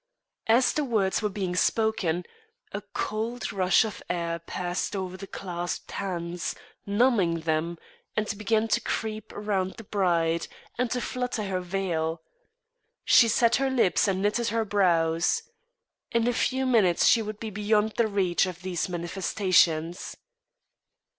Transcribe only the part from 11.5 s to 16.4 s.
veil. She set her lips and knitted her brows. In a